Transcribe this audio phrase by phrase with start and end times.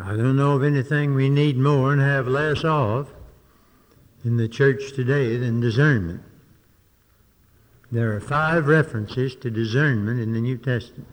[0.00, 3.12] I don't know of anything we need more and have less of
[4.24, 6.22] in the church today than discernment.
[7.90, 11.08] There are five references to discernment in the New Testament.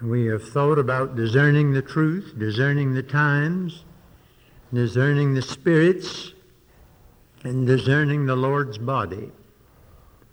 [0.00, 3.84] We have thought about discerning the truth, discerning the times,
[4.72, 6.32] discerning the spirits,
[7.44, 9.30] and discerning the Lord's body.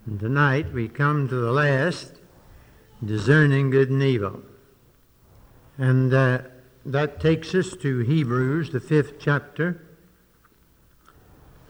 [0.06, 2.14] And tonight we come to the last,
[3.06, 4.42] discerning good and evil.
[5.80, 6.40] And uh,
[6.86, 9.82] that takes us to Hebrews, the fifth chapter,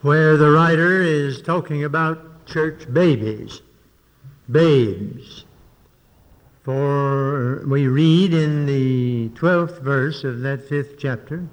[0.02, 3.62] where the writer is talking about church babies,
[4.50, 5.44] babes.
[6.64, 11.46] For we read in the 12th verse of that fifth chapter,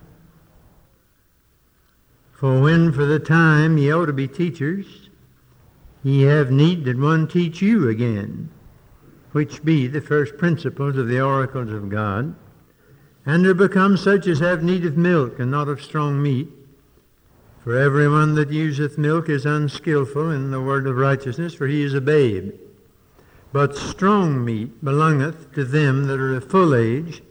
[2.32, 5.10] For when for the time ye ought to be teachers,
[6.02, 8.50] ye have need that one teach you again,
[9.34, 12.34] which be the first principles of the oracles of God,
[13.28, 16.48] and are become such as have need of milk and not of strong meat.
[17.62, 21.84] For every one that useth milk is unskilful in the word of righteousness, for he
[21.84, 22.54] is a babe.
[23.52, 27.22] But strong meat belongeth to them that are of full age,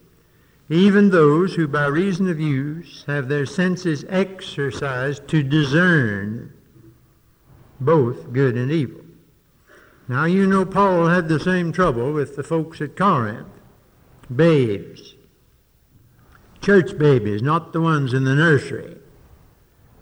[0.69, 6.53] even those who by reason of use have their senses exercised to discern
[7.81, 9.01] both good and evil.
[10.09, 13.49] Now you know Paul had the same trouble with the folks at Corinth.
[14.35, 15.16] Babes
[16.67, 18.97] church babies, not the ones in the nursery,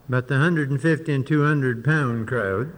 [0.09, 2.73] but the 150 and 200 pound crowd,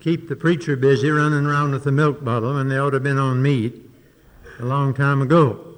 [0.00, 3.04] keep the preacher busy running around with a milk bottle when they ought to have
[3.04, 3.88] been on meat
[4.58, 5.76] a long time ago.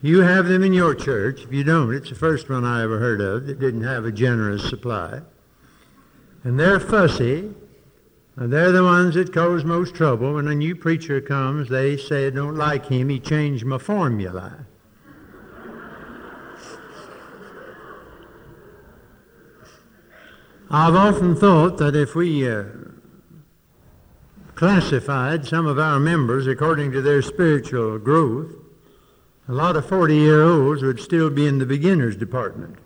[0.00, 1.42] You have them in your church.
[1.42, 4.10] If you don't, it's the first one I ever heard of that didn't have a
[4.10, 5.20] generous supply.
[6.42, 7.52] And they're fussy.
[8.36, 10.34] And they're the ones that cause most trouble.
[10.34, 13.10] When a new preacher comes, they say, I don't like him.
[13.10, 14.66] He changed my formula.
[20.74, 22.64] I've often thought that if we uh,
[24.54, 28.54] classified some of our members according to their spiritual growth,
[29.46, 32.78] a lot of 40 year olds would still be in the beginners department.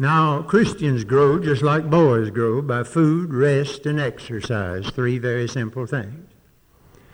[0.00, 4.90] Now, Christians grow just like boys grow by food, rest, and exercise.
[4.90, 6.28] Three very simple things.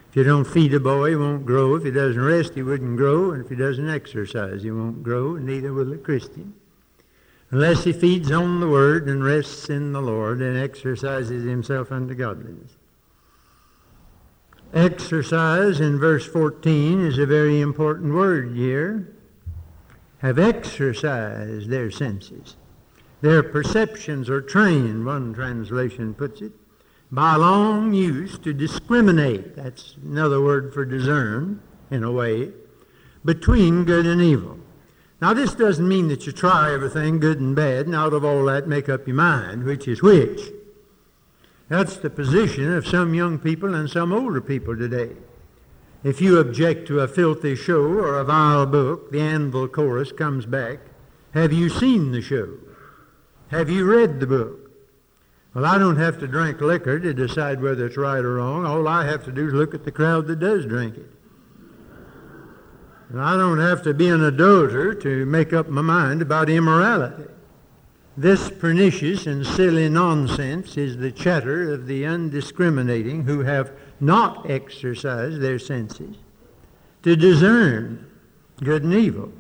[0.09, 1.75] If you don't feed a boy, he won't grow.
[1.75, 3.33] If he doesn't rest, he wouldn't grow.
[3.33, 5.37] And if he doesn't exercise, he won't grow.
[5.37, 6.55] And neither will a Christian
[7.51, 12.15] unless he feeds on the Word and rests in the Lord and exercises himself unto
[12.15, 12.77] godliness.
[14.75, 19.09] Exercise in verse 14 is a very important word here.
[20.19, 22.57] Have exercised their senses.
[23.21, 26.53] Their perceptions are trained, one translation puts it,
[27.13, 29.55] by long use to discriminate.
[29.55, 31.63] That's another word for discern,
[31.93, 32.51] in a way,
[33.25, 34.59] between good and evil.
[35.25, 38.45] Now, this doesn't mean that you try everything, good and bad, and out of all
[38.45, 40.39] that make up your mind, which is which.
[41.71, 45.17] That's the position of some young people and some older people today.
[46.03, 50.45] If you object to a filthy show or a vile book, the anvil chorus comes
[50.45, 50.81] back.
[51.33, 52.59] Have you seen the show?
[53.49, 54.71] Have you read the book?
[55.55, 58.67] Well, I don't have to drink liquor to decide whether it's right or wrong.
[58.67, 61.14] All I have to do is look at the crowd that does drink it.
[63.15, 67.31] And I don't have to be an adulterer to make up my mind about immorality.
[68.17, 73.71] This pernicious and silly nonsense is the chatter of the undiscriminating who have
[74.01, 76.17] not exercised their senses
[77.05, 78.05] to discern
[78.65, 79.31] good and evil.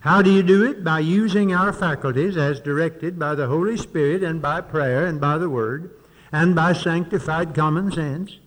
[0.00, 0.82] How do you do it?
[0.82, 5.38] By using our faculties as directed by the Holy Spirit and by prayer and by
[5.38, 5.92] the Word
[6.32, 8.40] and by sanctified common sense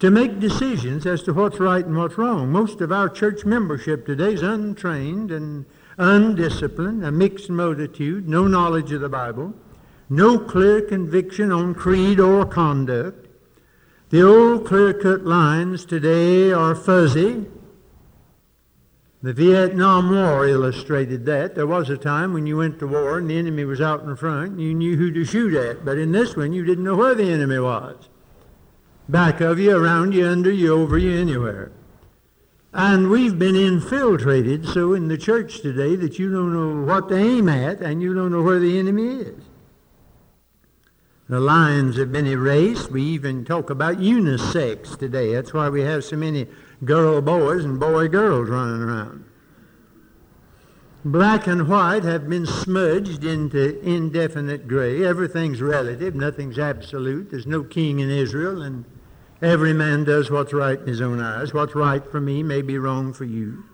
[0.00, 2.50] to make decisions as to what's right and what's wrong.
[2.50, 5.66] Most of our church membership today is untrained and
[5.98, 9.52] undisciplined, a mixed multitude, no knowledge of the Bible,
[10.08, 13.28] no clear conviction on creed or conduct.
[14.08, 17.44] The old clear cut lines today are fuzzy.
[19.22, 21.54] The Vietnam War illustrated that.
[21.54, 24.16] There was a time when you went to war and the enemy was out in
[24.16, 25.84] front, and you knew who to shoot at.
[25.84, 28.08] But in this one, you didn't know where the enemy was
[29.10, 31.72] back of you, around you, under you, over you, anywhere.
[32.72, 37.16] And we've been infiltrated so in the church today that you don't know what to
[37.16, 39.42] aim at and you don't know where the enemy is.
[41.28, 42.90] The lines have been erased.
[42.90, 45.34] We even talk about unisex today.
[45.34, 46.46] That's why we have so many
[46.84, 49.24] girl boys and boy girls running around.
[51.04, 55.04] Black and white have been smudged into indefinite gray.
[55.04, 57.30] Everything's relative, nothing's absolute.
[57.30, 58.84] There's no king in Israel, and
[59.42, 61.54] Every man does what's right in his own eyes.
[61.54, 63.64] What's right for me may be wrong for you.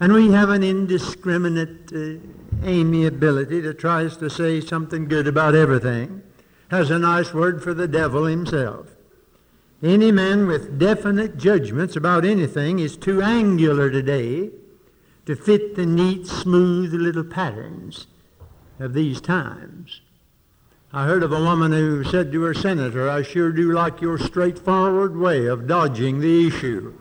[0.00, 6.22] And we have an indiscriminate uh, amiability that tries to say something good about everything,
[6.70, 8.88] has a nice word for the devil himself.
[9.82, 14.50] Any man with definite judgments about anything is too angular today
[15.26, 18.06] to fit the neat, smooth little patterns
[18.78, 20.00] of these times.
[20.96, 24.16] I heard of a woman who said to her senator, I sure do like your
[24.16, 26.94] straightforward way of dodging the issue.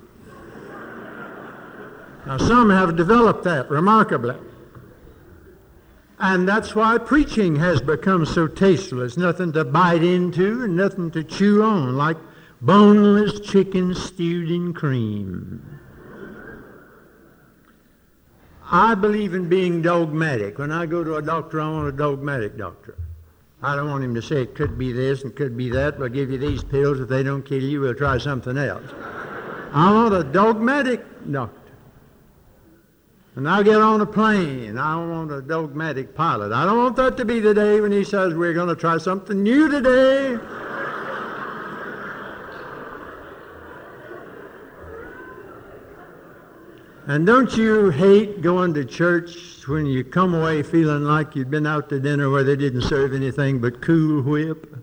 [2.25, 4.35] now, some have developed that remarkably.
[6.19, 9.15] And that's why preaching has become so tasteless.
[9.15, 12.17] Nothing to bite into and nothing to chew on, like
[12.59, 15.79] boneless chicken stewed in cream.
[18.69, 20.57] I believe in being dogmatic.
[20.57, 22.97] When I go to a doctor, I want a dogmatic doctor.
[23.65, 25.97] I don't want him to say it could be this and could be that.
[25.97, 26.99] We'll give you these pills.
[26.99, 28.85] If they don't kill you, we'll try something else.
[29.73, 31.71] I want a dogmatic doctor.
[33.35, 34.77] And I get on a plane.
[34.77, 36.51] I want a dogmatic pilot.
[36.51, 38.99] I don't want that to be the day when he says we're going to try
[38.99, 40.37] something new today.
[47.07, 51.67] And don't you hate going to church when you come away feeling like you'd been
[51.67, 54.75] out to dinner where they didn't serve anything but Cool Whip?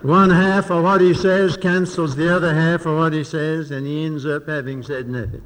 [0.00, 3.86] One half of what he says cancels the other half of what he says, and
[3.86, 5.44] he ends up having said nothing.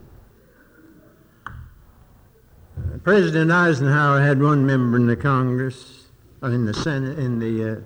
[1.46, 6.07] Uh, President Eisenhower had one member in the Congress
[6.42, 7.84] in the Senate, in the,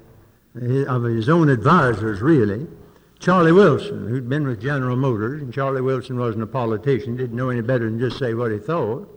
[0.57, 2.67] uh, of his own advisors, really,
[3.19, 7.51] Charlie Wilson, who'd been with General Motors, and Charlie Wilson wasn't a politician, didn't know
[7.51, 9.09] any better than just say what he thought.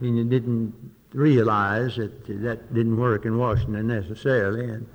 [0.00, 0.72] He didn't
[1.12, 4.70] realize that that didn't work in Washington necessarily.
[4.70, 4.86] And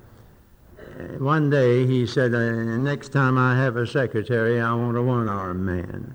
[0.78, 5.02] uh, one day he said, uh, next time I have a secretary, I want a
[5.02, 6.14] one-armed man.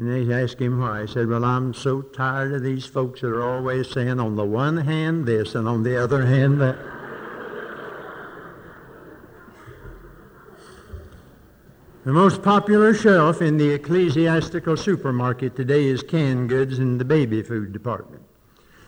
[0.00, 1.02] And they asked him why.
[1.02, 4.46] He said, Well, I'm so tired of these folks that are always saying on the
[4.46, 6.78] one hand this and on the other hand that.
[12.06, 17.42] The most popular shelf in the ecclesiastical supermarket today is canned goods in the baby
[17.42, 18.22] food department.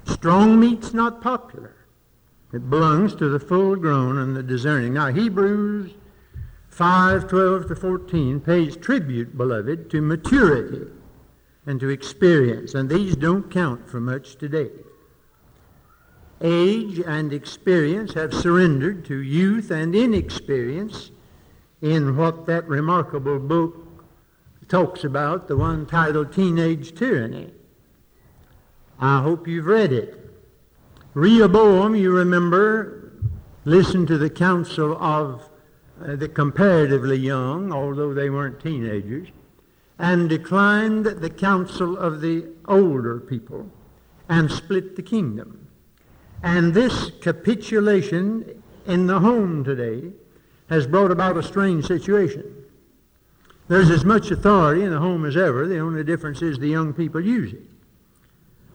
[0.07, 1.77] Strong meat's not popular.
[2.55, 4.95] It belongs to the full grown and the discerning.
[4.95, 5.93] Now, Hebrews
[6.71, 10.87] 5 12 to 14 pays tribute, beloved, to maturity
[11.67, 14.71] and to experience, and these don't count for much today.
[16.41, 21.13] Age and experience have surrendered to youth and inexperience
[21.81, 24.05] in what that remarkable book
[24.69, 27.53] talks about, the one titled Teenage Tyranny.
[28.99, 30.19] I hope you've read it.
[31.15, 33.13] Rehoboam, you remember,
[33.65, 35.49] listened to the counsel of
[36.05, 39.29] uh, the comparatively young, although they weren't teenagers
[39.99, 43.71] and declined the counsel of the older people
[44.29, 45.69] and split the kingdom.
[46.43, 50.11] And this capitulation in the home today
[50.69, 52.45] has brought about a strange situation.
[53.69, 55.67] There's as much authority in the home as ever.
[55.67, 57.63] The only difference is the young people use it.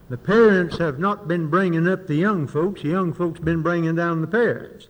[0.09, 2.81] The parents have not been bringing up the young folks.
[2.81, 4.87] The young folks been bringing down the parents.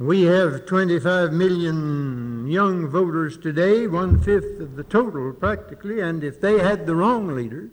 [0.00, 6.40] We have 25 million young voters today, one fifth of the total practically, and if
[6.40, 7.70] they had the wrong leader,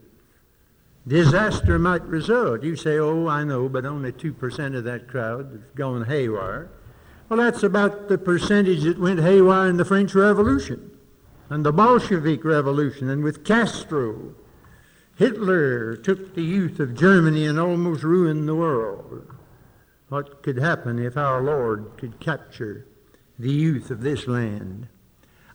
[1.08, 2.64] disaster might result.
[2.64, 6.72] You say, oh, I know, but only 2% of that crowd has gone haywire.
[7.30, 10.98] Well, that's about the percentage that went haywire in the French Revolution
[11.52, 14.34] and the Bolshevik Revolution, and with Castro.
[15.16, 19.35] Hitler took the youth of Germany and almost ruined the world
[20.16, 22.88] what could happen if our Lord could capture
[23.38, 24.88] the youth of this land.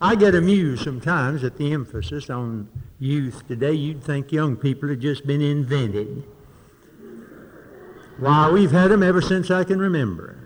[0.03, 3.73] I get amused sometimes at the emphasis on youth today.
[3.73, 6.25] You'd think young people had just been invented.
[8.19, 10.37] Why, we've had them ever since I can remember.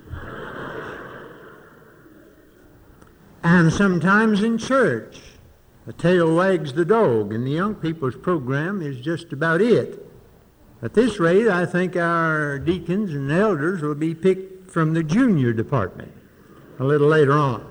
[3.43, 5.23] and sometimes in church,
[5.87, 10.07] the tail wags the dog, and the young people's program is just about it.
[10.85, 15.55] At this rate, I think our deacons and elders will be picked from the junior
[15.55, 16.13] department
[16.79, 17.67] a little later on.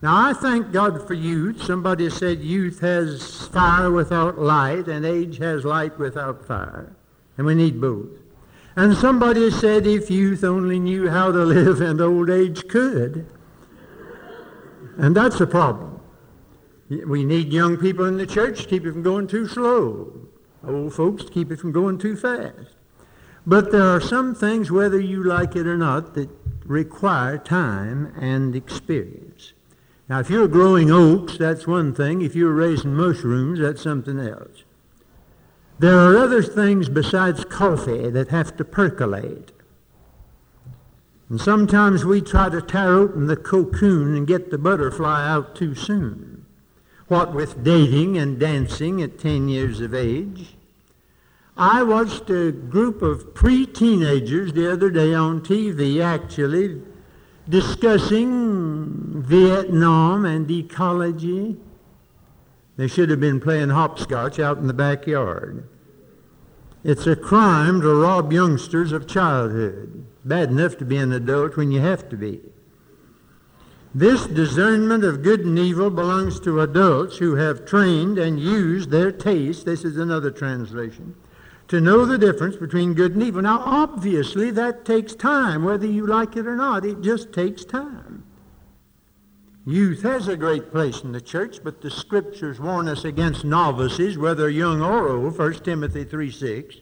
[0.00, 1.62] Now, I thank God for youth.
[1.62, 6.96] Somebody said youth has fire without light, and age has light without fire.
[7.36, 8.08] And we need both.
[8.74, 13.26] And somebody said if youth only knew how to live and old age could.
[14.96, 16.00] And that's a problem.
[16.88, 20.30] We need young people in the church to keep it from going too slow
[20.66, 22.76] old folks to keep it from going too fast.
[23.46, 26.30] But there are some things, whether you like it or not, that
[26.64, 29.52] require time and experience.
[30.08, 32.22] Now, if you're growing oaks, that's one thing.
[32.22, 34.64] If you're raising mushrooms, that's something else.
[35.78, 39.50] There are other things besides coffee that have to percolate.
[41.28, 45.74] And sometimes we try to tear open the cocoon and get the butterfly out too
[45.74, 46.31] soon.
[47.12, 50.54] What with dating and dancing at 10 years of age.
[51.58, 56.80] I watched a group of pre-teenagers the other day on TV actually
[57.46, 61.58] discussing Vietnam and ecology.
[62.78, 65.68] They should have been playing hopscotch out in the backyard.
[66.82, 70.06] It's a crime to rob youngsters of childhood.
[70.24, 72.40] Bad enough to be an adult when you have to be.
[73.94, 79.12] This discernment of good and evil belongs to adults who have trained and used their
[79.12, 79.66] taste.
[79.66, 81.14] This is another translation.
[81.68, 83.42] To know the difference between good and evil.
[83.42, 86.86] Now, obviously, that takes time, whether you like it or not.
[86.86, 88.24] It just takes time.
[89.66, 94.18] Youth has a great place in the church, but the scriptures warn us against novices,
[94.18, 96.76] whether young or old, 1 Timothy 3 6.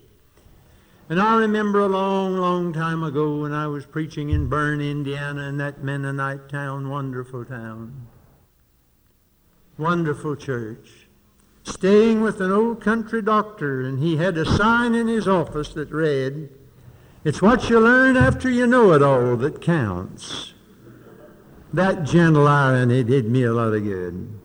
[1.11, 5.49] And I remember a long, long time ago when I was preaching in Berne, Indiana,
[5.49, 8.07] in that Mennonite town, wonderful town.
[9.77, 11.09] Wonderful church.
[11.65, 15.91] Staying with an old country doctor, and he had a sign in his office that
[15.91, 16.49] read,
[17.25, 20.55] It's what you learn after you know it all that counts.
[21.73, 24.40] That gentle irony did me a lot of good.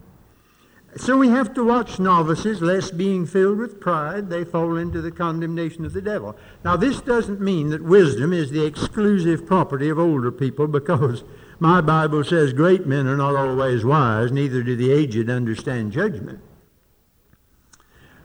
[0.97, 5.11] So we have to watch novices, lest being filled with pride, they fall into the
[5.11, 6.37] condemnation of the devil.
[6.63, 11.25] Now, this doesn't mean that wisdom is the exclusive property of older people, because
[11.59, 16.39] my Bible says great men are not always wise, neither do the aged understand judgment.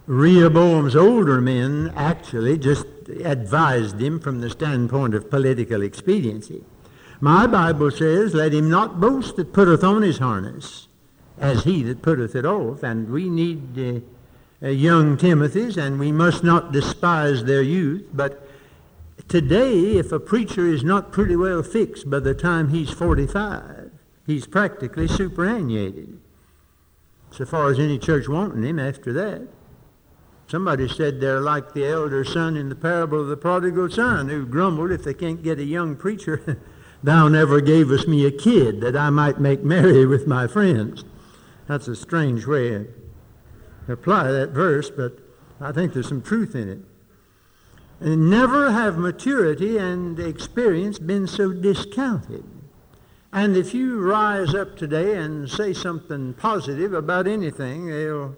[0.07, 6.65] Rehoboam's older men actually just advised him from the standpoint of political expediency.
[7.21, 10.89] My Bible says, Let him not boast that putteth on his harness,
[11.39, 12.83] as he that putteth it off.
[12.83, 18.07] And we need uh, uh, young Timothys, and we must not despise their youth.
[18.13, 18.47] But
[19.29, 23.91] today, if a preacher is not pretty well fixed by the time he's 45,
[24.27, 26.19] he's practically superannuated.
[27.31, 29.49] So far as any church wanting him after that.
[30.49, 34.45] Somebody said they're like the elder son in the parable of the prodigal son who
[34.45, 36.59] grumbled if they can't get a young preacher
[37.03, 41.05] Thou never gavest me a kid that I might make merry with my friends.
[41.71, 42.71] That's a strange way
[43.87, 45.21] to apply that verse, but
[45.61, 46.81] I think there's some truth in it.
[48.01, 52.43] And never have maturity and experience been so discounted.
[53.33, 58.37] And if you rise up today and say something positive about anything, they'll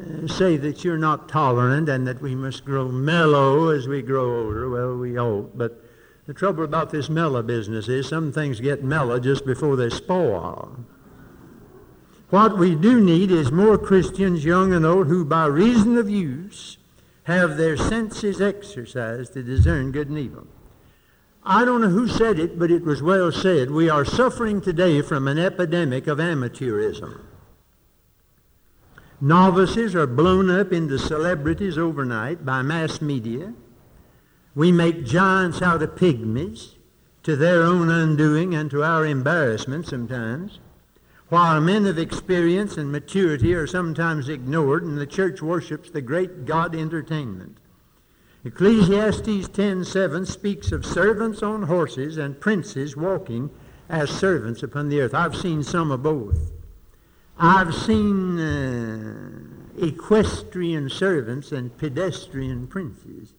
[0.00, 4.44] uh, say that you're not tolerant and that we must grow mellow as we grow
[4.44, 4.70] older.
[4.70, 5.84] Well, we ought, but
[6.28, 10.76] the trouble about this mellow business is some things get mellow just before they spoil.
[12.32, 16.78] What we do need is more Christians, young and old, who by reason of use
[17.24, 20.46] have their senses exercised to discern good and evil.
[21.44, 23.70] I don't know who said it, but it was well said.
[23.70, 27.20] We are suffering today from an epidemic of amateurism.
[29.20, 33.52] Novices are blown up into celebrities overnight by mass media.
[34.54, 36.76] We make giants out of pygmies
[37.24, 40.60] to their own undoing and to our embarrassment sometimes,
[41.32, 46.44] while men of experience and maturity are sometimes ignored and the church worships the great
[46.44, 47.56] God entertainment.
[48.44, 53.48] Ecclesiastes 10:7 speaks of servants on horses and princes walking
[53.88, 55.14] as servants upon the earth.
[55.14, 56.52] I've seen some of both.
[57.38, 59.40] I've seen uh,
[59.78, 63.32] equestrian servants and pedestrian princes.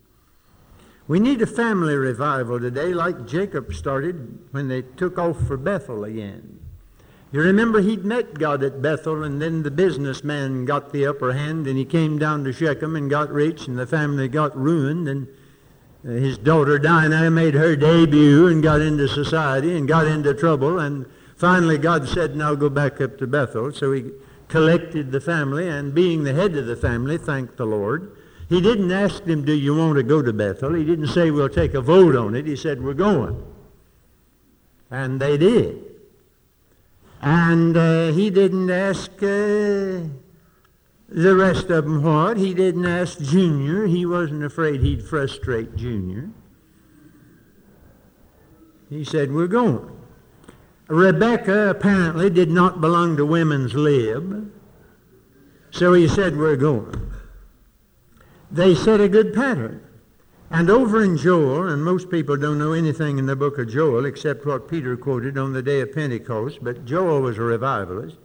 [1.08, 6.06] We need a family revival today, like Jacob started when they took off for Bethel
[6.06, 6.63] again.
[7.34, 11.66] You remember he'd met God at Bethel, and then the businessman got the upper hand,
[11.66, 15.28] and he came down to Shechem and got rich, and the family got ruined, and
[16.08, 20.78] uh, his daughter Dinah made her debut and got into society and got into trouble,
[20.78, 23.74] and finally God said, now go back up to Bethel.
[23.74, 24.12] So he
[24.48, 28.16] collected the family, and being the head of the family, thanked the Lord,
[28.48, 30.76] he didn't ask them, Do you want to go to Bethel?
[30.76, 32.46] He didn't say, We'll take a vote on it.
[32.46, 33.44] He said, We're going.
[34.92, 35.93] And they did.
[37.24, 40.04] And uh, he didn't ask uh,
[41.08, 42.38] the rest of them what.
[42.38, 43.88] He didn't ask Junior.
[43.88, 46.30] He wasn't afraid he'd frustrate Junior.
[48.90, 49.90] He said, We're going.
[50.88, 54.52] Rebecca apparently did not belong to women's lib.
[55.72, 57.14] So he said, We're going
[58.54, 59.82] they set a good pattern.
[60.54, 64.06] And over in Joel, and most people don't know anything in the book of Joel
[64.06, 68.18] except what Peter quoted on the day of Pentecost, but Joel was a revivalist.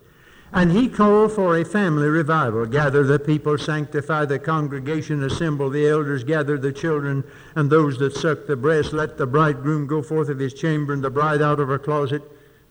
[0.52, 2.66] And he called for a family revival.
[2.66, 7.24] Gather the people, sanctify the congregation, assemble the elders, gather the children
[7.56, 8.92] and those that suck the breast.
[8.92, 12.20] Let the bridegroom go forth of his chamber and the bride out of her closet.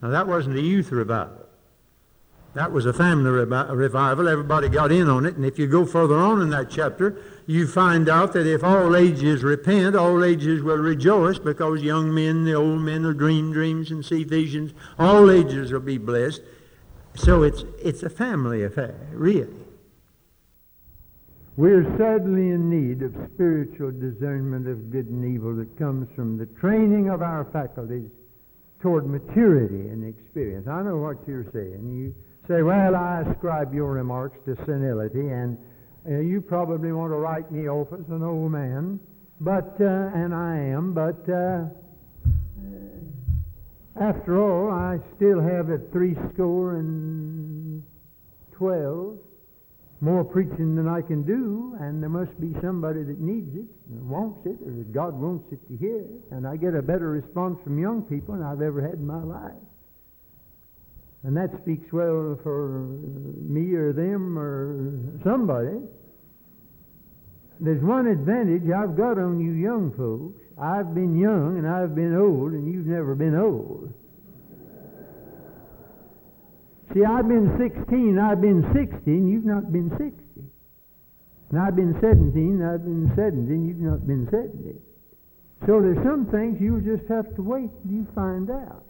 [0.03, 1.47] Now, that wasn't a youth revival.
[2.53, 4.27] That was a family revival.
[4.27, 5.35] Everybody got in on it.
[5.35, 8.93] And if you go further on in that chapter, you find out that if all
[8.95, 13.89] ages repent, all ages will rejoice because young men, the old men will dream dreams
[13.89, 14.73] and see visions.
[14.99, 16.41] All ages will be blessed.
[17.15, 19.47] So it's, it's a family affair, really.
[21.55, 26.45] We're sadly in need of spiritual discernment of good and evil that comes from the
[26.45, 28.11] training of our faculties
[28.81, 30.67] toward maturity and experience.
[30.67, 31.95] I know what you're saying.
[31.97, 32.13] You
[32.47, 35.57] say, well, I ascribe your remarks to senility, and
[36.07, 38.99] uh, you probably want to write me off as an old man,
[39.39, 41.65] but, uh, and I am, but uh,
[43.99, 47.83] after all, I still have at three score and
[48.51, 49.17] twelve
[49.99, 54.07] more preaching than I can do, and there must be somebody that needs it, and
[54.07, 57.79] wants it, or God wants it to hear and I get a better response from
[57.79, 59.53] young people than I've ever had in my life.
[61.27, 62.87] And that speaks well for
[63.43, 65.75] me or them or somebody.
[67.59, 70.39] There's one advantage I've got on you young folks.
[70.57, 73.93] I've been young and I've been old, and you've never been old.
[76.93, 80.15] See, I've been 16, I've been 60, and you've not been 60.
[81.51, 84.79] And I've been 17, I've been 70, and you've not been 70.
[85.67, 88.85] So there's some things you'll just have to wait till you find out.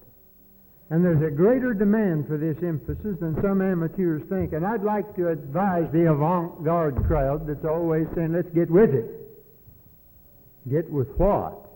[0.89, 4.53] And there's a greater demand for this emphasis than some amateurs think.
[4.53, 9.11] And I'd like to advise the avant-garde crowd that's always saying, let's get with it.
[10.69, 11.67] Get with what?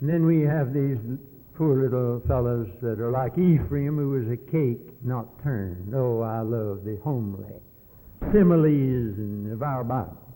[0.00, 0.98] And then we have these
[1.54, 5.94] poor little fellows that are like Ephraim, who was a cake not turned.
[5.94, 7.60] Oh, I love the homely
[8.32, 10.31] similes of our Bible.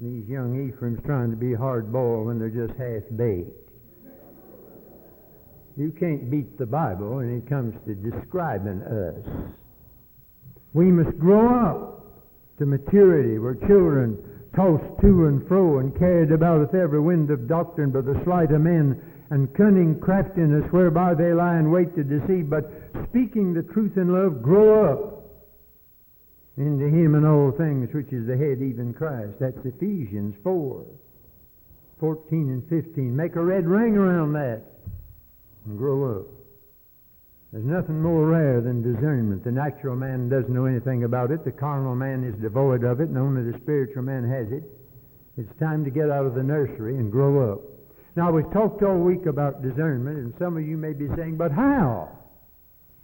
[0.00, 3.68] These young Ephraims trying to be hard boiled when they're just half baked.
[5.76, 9.52] You can't beat the Bible when it comes to describing us.
[10.72, 12.24] We must grow up
[12.58, 13.38] to maturity.
[13.38, 14.16] We're children
[14.56, 18.52] tossed to and fro and carried about with every wind of doctrine by the sleight
[18.52, 22.72] of men and cunning craftiness whereby they lie in wait to deceive, but
[23.10, 25.19] speaking the truth in love, grow up
[26.56, 29.38] into him in all things, which is the head, even Christ.
[29.40, 30.84] That's Ephesians 4,
[32.00, 33.16] 14 and 15.
[33.16, 34.62] Make a red ring around that
[35.66, 36.26] and grow up.
[37.52, 39.42] There's nothing more rare than discernment.
[39.42, 41.44] The natural man doesn't know anything about it.
[41.44, 44.62] The carnal man is devoid of it, and only the spiritual man has it.
[45.36, 47.60] It's time to get out of the nursery and grow up.
[48.14, 51.50] Now, we've talked all week about discernment, and some of you may be saying, but
[51.50, 52.08] how?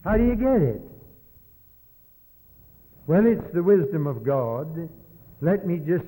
[0.05, 0.81] How do you get it?
[3.07, 4.89] Well, it's the wisdom of God.
[5.41, 6.07] Let me just,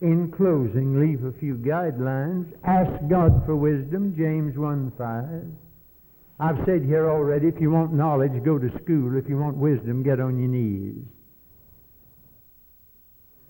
[0.00, 2.52] in closing, leave a few guidelines.
[2.64, 5.24] Ask God for wisdom, James 1 5.
[6.40, 9.18] I've said here already, if you want knowledge, go to school.
[9.18, 11.04] If you want wisdom, get on your knees.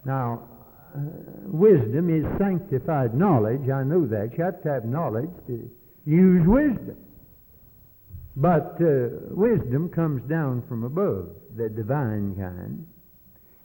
[0.04, 0.48] Now,
[0.96, 0.98] uh,
[1.44, 3.70] wisdom is sanctified knowledge.
[3.70, 4.34] I know that.
[4.36, 5.70] You have to have knowledge to
[6.04, 6.96] use wisdom.
[8.40, 12.86] But uh, wisdom comes down from above, the divine kind.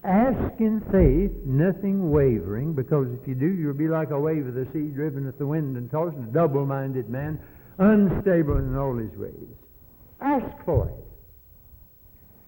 [0.03, 4.53] Ask in faith, nothing wavering, because if you do, you'll be like a wave of
[4.53, 7.39] the sea driven at the wind and tossed, a double minded man
[7.77, 9.55] unstable in all his ways.
[10.19, 11.05] Ask for it.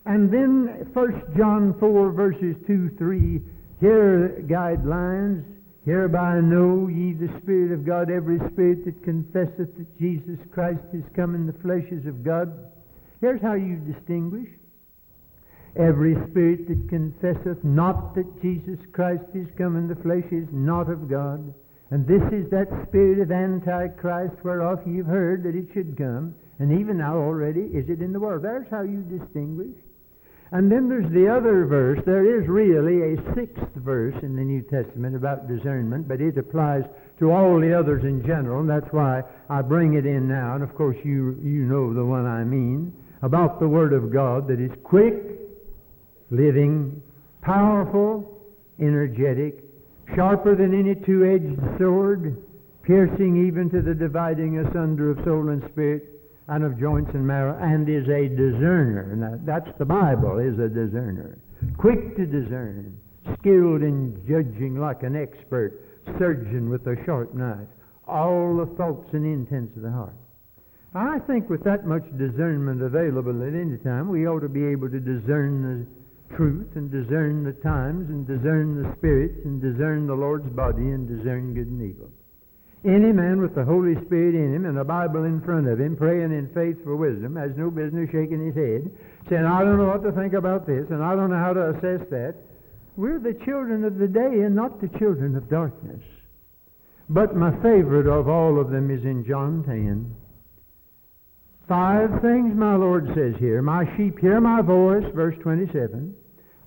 [0.05, 3.41] And then 1 John 4, verses 2, 3,
[3.79, 5.45] here guidelines.
[5.87, 11.05] Hereby know ye the Spirit of God, every spirit that confesseth that Jesus Christ is
[11.15, 12.51] come in the flesh is of God.
[13.21, 14.49] Here's how you distinguish.
[15.79, 20.91] Every spirit that confesseth not that Jesus Christ is come in the flesh is not
[20.91, 21.53] of God.
[21.89, 26.81] And this is that spirit of Antichrist whereof you've heard that it should come, and
[26.81, 28.43] even now already is it in the world.
[28.43, 29.77] There's how you distinguish.
[30.51, 31.99] And then there's the other verse.
[32.05, 36.83] There is really a sixth verse in the New Testament about discernment, but it applies
[37.19, 40.55] to all the others in general, and that's why I bring it in now.
[40.55, 44.47] And of course, you, you know the one I mean about the Word of God
[44.47, 45.15] that is quick,
[46.29, 47.01] living,
[47.41, 48.39] powerful,
[48.79, 49.63] energetic,
[50.15, 52.37] sharper than any two-edged sword,
[52.83, 56.16] piercing even to the dividing asunder of soul and spirit
[56.47, 59.15] and of joints and marrow, and is a discerner.
[59.15, 61.39] Now, that's the Bible, is a discerner.
[61.77, 62.97] quick to discern,
[63.39, 65.81] skilled in judging like an expert
[66.17, 67.67] surgeon with a sharp knife,
[68.07, 70.15] all the thoughts and intents of the heart.
[70.95, 74.89] I think with that much discernment available at any time, we ought to be able
[74.89, 80.15] to discern the truth and discern the times and discern the spirits and discern the
[80.15, 82.09] Lord's body and discern good and evil.
[82.87, 85.97] Any man with the Holy Spirit in him and a Bible in front of him,
[85.97, 88.89] praying in faith for wisdom, has no business shaking his head,
[89.27, 91.71] saying, I don't know what to think about this, and I don't know how to
[91.71, 92.35] assess that.
[92.95, 96.01] We're the children of the day and not the children of darkness.
[97.09, 100.15] But my favorite of all of them is in John 10.
[101.67, 103.61] Five things my Lord says here.
[103.61, 106.15] My sheep hear my voice, verse 27.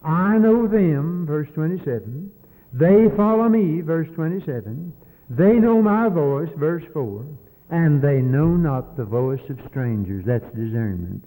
[0.04, 2.30] I know them, verse 27.
[2.74, 4.92] They follow me, verse 27.
[5.30, 7.24] They know my voice, verse 4.
[7.70, 10.24] And they know not the voice of strangers.
[10.26, 11.24] That's discernment.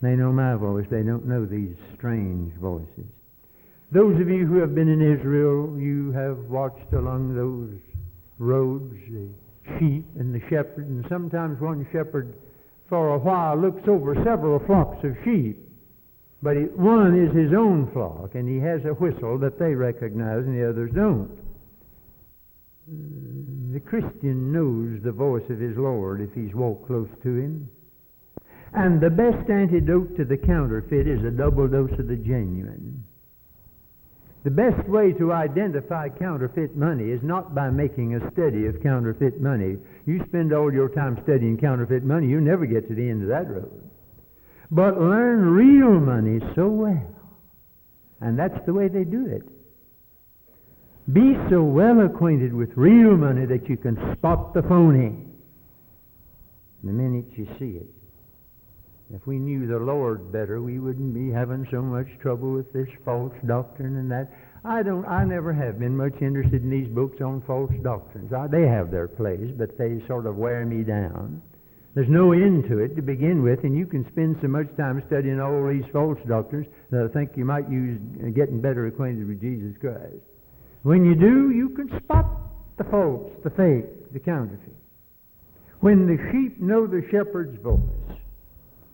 [0.00, 0.86] They know my voice.
[0.88, 3.06] They don't know these strange voices.
[3.90, 7.80] Those of you who have been in Israel, you have watched along those
[8.38, 9.28] roads the
[9.78, 12.34] sheep and the shepherd, and sometimes one shepherd
[12.88, 15.58] for a while looks over several flocks of sheep.
[16.42, 20.56] But one is his own flock, and he has a whistle that they recognize and
[20.56, 21.45] the others don't.
[22.88, 27.68] The Christian knows the voice of his Lord if he's walked close to him.
[28.72, 33.04] And the best antidote to the counterfeit is a double dose of the genuine.
[34.44, 39.40] The best way to identify counterfeit money is not by making a study of counterfeit
[39.40, 39.78] money.
[40.06, 43.28] You spend all your time studying counterfeit money, you never get to the end of
[43.28, 43.90] that road.
[44.70, 47.16] But learn real money so well.
[48.20, 49.42] And that's the way they do it.
[51.12, 55.26] Be so well acquainted with real money that you can spot the phony
[56.82, 57.86] the minute you see it.
[59.14, 62.88] If we knew the Lord better, we wouldn't be having so much trouble with this
[63.04, 64.32] false doctrine and that.
[64.64, 65.06] I don't.
[65.06, 68.32] I never have been much interested in these books on false doctrines.
[68.32, 71.40] I, they have their place, but they sort of wear me down.
[71.94, 75.02] There's no end to it to begin with, and you can spend so much time
[75.06, 79.28] studying all these false doctrines that I think you might use uh, getting better acquainted
[79.28, 80.18] with Jesus Christ.
[80.86, 82.26] When you do, you can spot
[82.78, 84.76] the false, the fake, the counterfeit.
[85.80, 88.20] When the sheep know the shepherd's voice,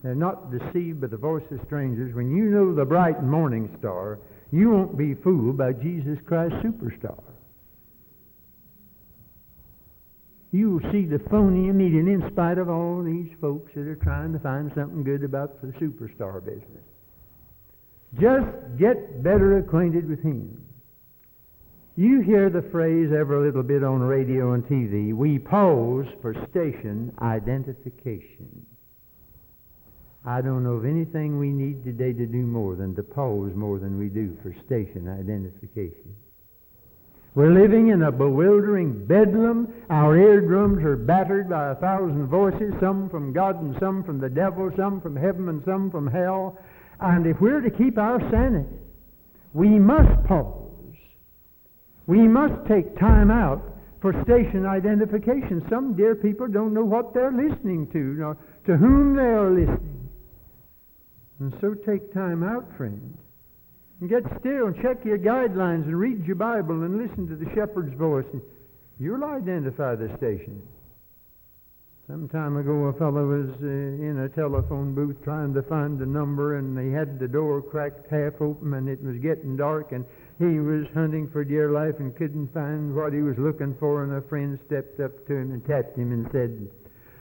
[0.01, 2.15] they're not deceived by the voice of strangers.
[2.15, 4.17] When you know the bright morning star,
[4.51, 7.21] you won't be fooled by Jesus Christ Superstar.
[10.51, 14.33] You will see the phony immediately in spite of all these folks that are trying
[14.33, 16.87] to find something good about the superstar business.
[18.19, 20.72] Just get better acquainted with him.
[21.95, 27.13] You hear the phrase every little bit on radio and TV, we pose for station
[27.21, 28.65] identification.
[30.25, 33.77] I don't know of anything we need today to do more than to pause more
[33.77, 36.15] than we do for station identification.
[37.35, 39.71] We're living in a bewildering bedlam.
[39.91, 44.29] Our eardrums are battered by a thousand voices, some from God and some from the
[44.29, 46.57] devil, some from heaven and some from hell.
[46.99, 48.77] And if we're to keep our sanity,
[49.53, 50.62] we must pause.
[52.07, 53.61] We must take time out
[54.01, 55.65] for station identification.
[55.69, 60.09] Some dear people don't know what they're listening to, nor to whom they are listening.
[61.39, 63.17] And so take time out, friend.
[64.01, 67.49] And get still and check your guidelines and read your Bible and listen to the
[67.55, 68.25] shepherd's voice.
[68.33, 68.41] And
[68.99, 70.61] you'll identify the station.
[72.07, 76.05] Some time ago, a fellow was uh, in a telephone booth trying to find a
[76.05, 80.03] number, and they had the door cracked half open, and it was getting dark, and
[80.39, 84.13] he was hunting for dear life and couldn't find what he was looking for, and
[84.13, 86.67] a friend stepped up to him and tapped him and said,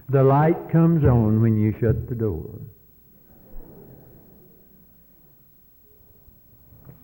[0.09, 2.59] The light comes on when you shut the door.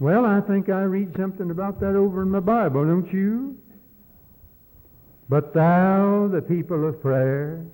[0.00, 3.58] Well, I think I read something about that over in my Bible, don't you?
[5.28, 7.66] But thou, the people of prayer,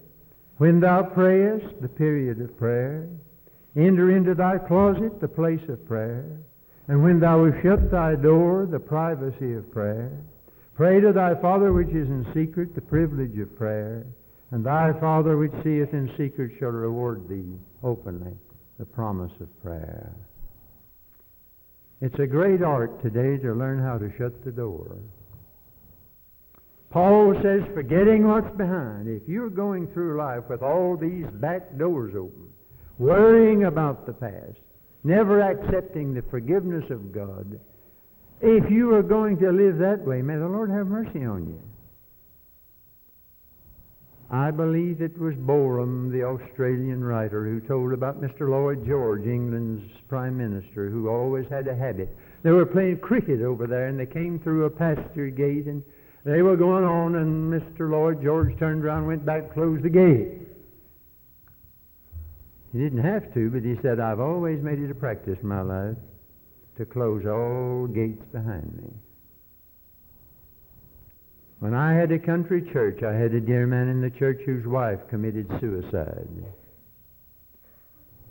[0.57, 3.09] when thou prayest, the period of prayer,
[3.77, 6.39] enter into thy closet, the place of prayer,
[6.89, 10.13] and when thou hast shut thy door, the privacy of prayer,
[10.75, 14.05] pray to thy Father which is in secret, the privilege of prayer,
[14.51, 18.35] and thy Father which seeth in secret shall reward thee openly,
[18.79, 20.13] the promise of prayer.
[22.01, 24.99] It's a great art today to learn how to shut the door.
[26.91, 32.15] Paul says, forgetting what's behind, if you're going through life with all these back doors
[32.15, 32.51] open,
[32.99, 34.61] worrying about the past,
[35.05, 37.61] never accepting the forgiveness of God,
[38.41, 41.63] if you are going to live that way, may the Lord have mercy on you.
[44.31, 48.51] I believe it was Boreham, the Australian writer, who told about Mr.
[48.51, 52.17] Lloyd George, England's Prime Minister, who always had a habit.
[52.43, 55.83] They were playing cricket over there, and they came through a pasture gate, and
[56.25, 57.91] they were going on, and Mr.
[57.91, 60.44] Lloyd George turned around, went back, closed the gate.
[62.75, 65.61] He didn't have to, but he said, I've always made it a practice in my
[65.61, 65.97] life
[66.77, 68.91] to close all gates behind me.
[71.61, 74.67] When I had a country church, I had a dear man in the church whose
[74.67, 76.27] wife committed suicide.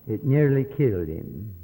[0.10, 1.56] It nearly killed him.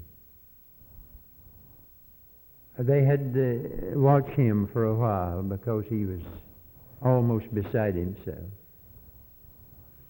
[2.80, 6.22] They had uh, to watch him for a while because he was
[7.04, 8.48] almost beside himself.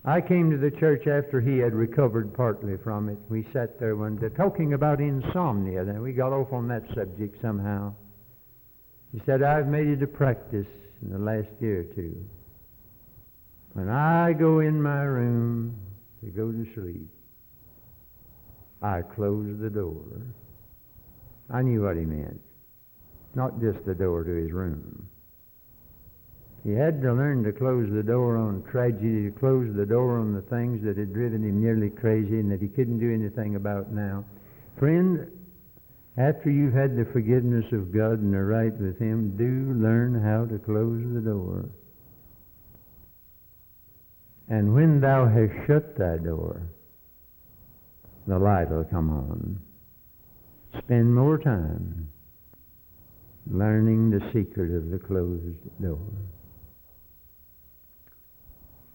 [0.05, 3.17] I came to the church after he had recovered partly from it.
[3.27, 5.83] We sat there one day talking about insomnia.
[5.83, 7.93] Then we got off on that subject somehow.
[9.11, 10.67] He said, I've made it a practice
[11.01, 12.15] in the last year or two.
[13.73, 15.75] When I go in my room
[16.21, 17.09] to go to sleep,
[18.81, 20.05] I close the door.
[21.49, 22.39] I knew what he meant.
[23.35, 25.09] Not just the door to his room.
[26.63, 30.33] He had to learn to close the door on tragedy, to close the door on
[30.33, 33.91] the things that had driven him nearly crazy and that he couldn't do anything about
[33.91, 34.25] now.
[34.77, 35.27] Friend,
[36.19, 40.45] after you've had the forgiveness of God and are right with Him, do learn how
[40.45, 41.69] to close the door.
[44.49, 46.61] And when thou hast shut thy door,
[48.27, 49.59] the light will come on.
[50.77, 52.09] Spend more time
[53.49, 55.99] learning the secret of the closed door.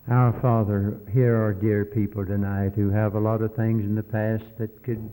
[0.09, 4.03] Our Father, here are dear people tonight who have a lot of things in the
[4.03, 5.11] past that could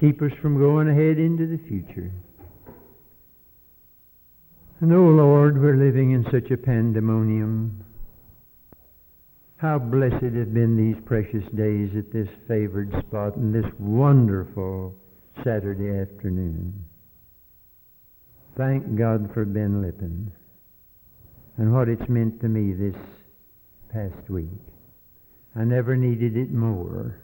[0.00, 2.10] keep us from going ahead into the future.
[4.80, 7.84] And oh Lord, we're living in such a pandemonium.
[9.58, 14.96] How blessed have been these precious days at this favored spot and this wonderful
[15.44, 16.84] Saturday afternoon.
[18.56, 20.32] Thank God for Ben Lippen
[21.56, 23.00] and what it's meant to me this
[23.92, 24.48] past week.
[25.56, 27.18] I never needed it more.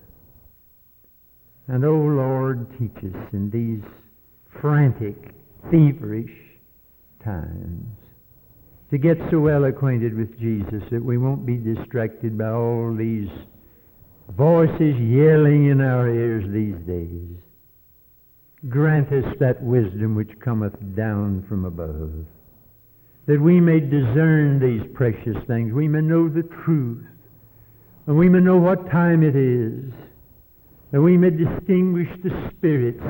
[1.67, 3.83] And, oh Lord, teach us in these
[4.61, 5.35] frantic,
[5.71, 6.31] feverish
[7.23, 7.87] times
[8.91, 13.29] to get so well acquainted with Jesus that we won't be distracted by all these
[14.37, 17.37] voices yelling in our ears these days.
[18.69, 22.25] Grant us that wisdom which cometh down from above,
[23.27, 27.05] that we may discern these precious things, we may know the truth,
[28.07, 29.93] and we may know what time it is,
[30.93, 33.03] that we may distinguish the spirits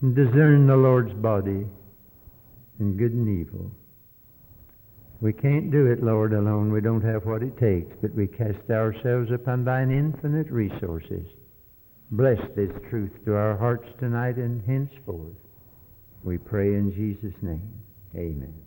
[0.00, 1.66] and discern the Lord's body
[2.80, 3.70] in good and evil.
[5.20, 6.72] We can't do it, Lord, alone.
[6.72, 11.24] We don't have what it takes, but we cast ourselves upon thine infinite resources.
[12.10, 15.36] Bless this truth to our hearts tonight and henceforth.
[16.24, 17.72] We pray in Jesus' name.
[18.16, 18.61] Amen.